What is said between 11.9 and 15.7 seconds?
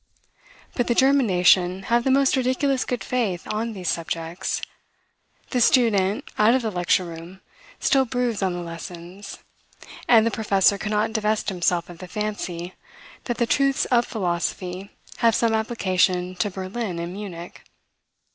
the fancy, that the truths of philosophy have some